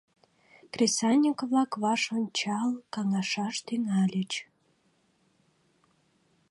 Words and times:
Кресаньык-влак 0.73 1.71
ваш 1.83 2.01
ончал 2.17 2.69
каҥашаш 2.93 3.55
тӱҥальыч. 3.65 4.31